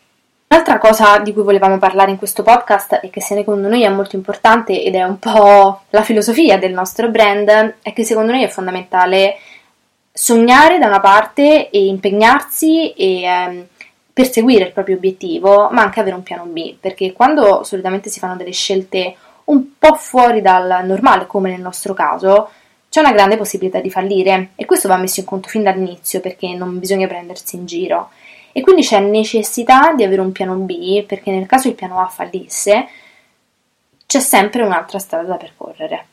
Un'altra 0.53 0.79
cosa 0.79 1.19
di 1.21 1.33
cui 1.33 1.45
volevamo 1.45 1.79
parlare 1.79 2.11
in 2.11 2.19
questo 2.19 2.43
podcast 2.43 2.99
e 3.05 3.09
che 3.09 3.23
secondo 3.23 3.69
noi 3.69 3.85
è 3.85 3.89
molto 3.89 4.17
importante 4.17 4.83
ed 4.83 4.97
è 4.97 5.05
un 5.05 5.21
po' 5.21 5.83
la 5.91 6.03
filosofia 6.03 6.59
del 6.59 6.73
nostro 6.73 7.09
brand 7.09 7.77
è 7.81 7.93
che 7.93 8.03
secondo 8.03 8.33
noi 8.33 8.43
è 8.43 8.49
fondamentale 8.49 9.37
sognare 10.13 10.81
da 10.81 10.89
una 10.89 10.99
parte 10.99 11.71
e 11.71 11.87
impegnarsi 11.87 12.93
e 12.95 13.23
ehm, 13.23 13.67
perseguire 14.13 14.65
il 14.65 14.73
proprio 14.73 14.97
obiettivo, 14.97 15.69
ma 15.71 15.83
anche 15.83 16.01
avere 16.01 16.17
un 16.17 16.25
piano 16.25 16.47
B, 16.47 16.75
perché 16.81 17.13
quando 17.13 17.63
solitamente 17.63 18.11
si 18.11 18.19
fanno 18.19 18.35
delle 18.35 18.51
scelte 18.51 19.15
un 19.45 19.79
po' 19.79 19.95
fuori 19.95 20.41
dal 20.43 20.85
normale, 20.85 21.29
come 21.29 21.51
nel 21.51 21.61
nostro 21.61 21.95
caso, 21.95 22.51
c'è 22.89 22.99
una 22.99 23.13
grande 23.13 23.37
possibilità 23.37 23.79
di 23.79 23.89
fallire 23.89 24.51
e 24.57 24.65
questo 24.65 24.89
va 24.89 24.97
messo 24.97 25.21
in 25.21 25.27
conto 25.27 25.49
fin 25.49 25.63
dall'inizio 25.63 26.19
perché 26.19 26.53
non 26.55 26.81
bisogna 26.81 27.07
prendersi 27.07 27.55
in 27.55 27.67
giro. 27.67 28.11
E 28.53 28.61
quindi 28.61 28.83
c'è 28.83 29.01
necessità 29.01 29.93
di 29.93 30.03
avere 30.03 30.21
un 30.21 30.33
piano 30.33 30.55
B 30.57 31.05
perché 31.05 31.31
nel 31.31 31.47
caso 31.47 31.69
il 31.69 31.75
piano 31.75 32.01
A 32.01 32.07
fallisse 32.07 32.89
c'è 34.07 34.19
sempre 34.19 34.63
un'altra 34.63 34.99
strada 34.99 35.29
da 35.29 35.37
percorrere. 35.37 36.07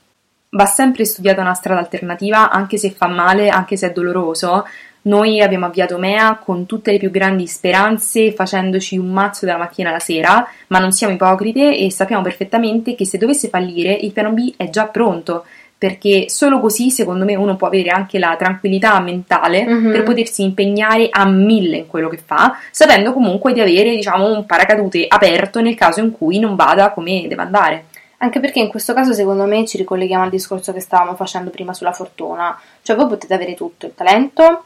Va 0.50 0.66
sempre 0.66 1.04
studiata 1.04 1.42
una 1.42 1.56
strada 1.56 1.80
alternativa, 1.80 2.50
anche 2.52 2.78
se 2.78 2.92
fa 2.92 3.08
male, 3.08 3.50
anche 3.50 3.76
se 3.76 3.88
è 3.88 3.92
doloroso. 3.92 4.66
Noi 5.04 5.42
abbiamo 5.42 5.66
avviato 5.66 5.98
Mea 5.98 6.36
con 6.36 6.66
tutte 6.66 6.92
le 6.92 7.00
più 7.00 7.10
grandi 7.10 7.48
speranze, 7.48 8.34
facendoci 8.34 8.98
un 8.98 9.08
mazzo 9.08 9.46
dalla 9.46 9.58
mattina 9.58 9.90
alla 9.90 10.00
sera, 10.00 10.48
ma 10.68 10.80
non 10.80 10.92
siamo 10.92 11.14
ipocrite 11.14 11.78
e 11.78 11.90
sappiamo 11.92 12.22
perfettamente 12.22 12.94
che 12.94 13.06
se 13.06 13.18
dovesse 13.18 13.50
fallire 13.50 13.94
il 13.94 14.12
piano 14.12 14.32
B 14.32 14.54
è 14.58 14.70
già 14.70 14.86
pronto, 14.88 15.46
perché 15.78 16.28
solo 16.30 16.60
così, 16.60 16.90
secondo 16.90 17.24
me, 17.24 17.36
uno 17.36 17.56
può 17.56 17.68
avere 17.68 17.90
anche 17.90 18.18
la 18.18 18.36
tranquillità 18.36 19.00
mentale 19.00 19.64
Mhm. 19.64 19.92
per 19.92 20.04
potersi 20.04 20.42
impegnare 20.42 21.08
a 21.12 21.26
mille 21.28 21.78
in 21.78 21.88
quello 21.88 22.10
che 22.10 22.18
fa, 22.18 22.58
sapendo 22.72 23.14
comunque 23.14 23.54
di 23.54 23.60
avere, 23.60 23.92
diciamo, 23.96 24.26
un 24.26 24.46
paracadute 24.46 25.06
aperto 25.08 25.62
nel 25.62 25.76
caso 25.76 26.00
in 26.00 26.12
cui 26.12 26.40
non 26.40 26.56
vada 26.56 26.92
come 26.92 27.26
deve 27.28 27.42
andare. 27.44 27.86
Anche 28.20 28.40
perché 28.40 28.58
in 28.60 28.70
questo 28.70 28.94
caso 28.96 29.14
secondo 29.14 29.46
me 29.46 29.64
ci 29.68 29.78
ricolleghiamo 29.78 30.24
al 30.24 30.32
discorso 30.32 30.74
che 30.74 30.80
stavamo 30.80 31.16
facendo 31.16 31.52
prima 31.52 31.74
sulla 31.74 31.92
fortuna, 31.92 32.60
cioè 32.82 32.96
voi 32.96 33.06
potete 33.06 33.36
avere 33.36 33.54
tutto, 33.54 33.86
il 33.86 33.94
talento, 33.94 34.64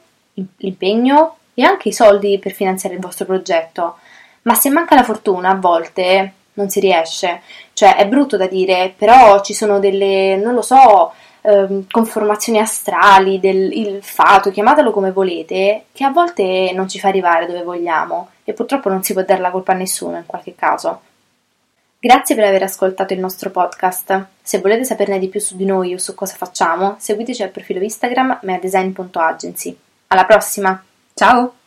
l'impegno 0.58 1.36
e 1.54 1.64
anche 1.64 1.90
i 1.90 1.94
soldi 1.94 2.40
per 2.40 2.54
finanziare 2.54 2.96
il 2.96 3.02
vostro 3.02 3.26
progetto, 3.26 3.98
ma 4.44 4.54
se 4.54 4.70
manca 4.70 4.96
la 4.96 5.04
fortuna 5.04 5.50
a 5.50 5.56
volte 5.56 6.34
non 6.54 6.70
si 6.70 6.80
riesce, 6.80 7.42
cioè 7.74 7.96
è 7.96 8.08
brutto 8.08 8.38
da 8.38 8.48
dire, 8.48 8.94
però 8.96 9.42
ci 9.42 9.54
sono 9.54 9.80
delle, 9.80 10.36
non 10.36 10.54
lo 10.54 10.62
so, 10.62 11.14
ehm, 11.42 11.86
conformazioni 11.90 12.60
astrali, 12.60 13.40
del 13.40 13.72
il 13.78 14.04
fato, 14.04 14.52
chiamatelo 14.52 14.92
come 14.92 15.12
volete, 15.12 15.86
che 15.92 16.04
a 16.04 16.12
volte 16.12 16.72
non 16.74 16.88
ci 16.88 17.00
fa 17.00 17.08
arrivare 17.08 17.46
dove 17.46 17.64
vogliamo 17.64 18.30
e 18.44 18.54
purtroppo 18.54 18.90
non 18.90 19.04
si 19.04 19.14
può 19.14 19.24
dare 19.24 19.42
la 19.42 19.52
colpa 19.52 19.74
a 19.74 19.76
nessuno 19.76 20.18
in 20.18 20.26
qualche 20.26 20.56
caso. 20.56 21.02
Grazie 22.04 22.34
per 22.34 22.46
aver 22.46 22.64
ascoltato 22.64 23.14
il 23.14 23.20
nostro 23.20 23.52
podcast. 23.52 24.26
Se 24.42 24.60
volete 24.60 24.84
saperne 24.84 25.20
di 25.20 25.30
più 25.30 25.40
su 25.40 25.56
di 25.56 25.66
noi 25.66 25.94
o 25.94 26.00
su 26.00 26.16
cosa 26.16 26.36
facciamo, 26.36 26.96
seguiteci 26.98 27.44
al 27.44 27.50
profilo 27.50 27.80
Instagram 27.84 28.40
meadesign.agency. 28.42 29.78
Alla 30.08 30.26
prossima! 30.26 30.84
Ciao! 31.14 31.61